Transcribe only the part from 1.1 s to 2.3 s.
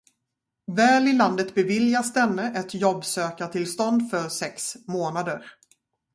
landet beviljas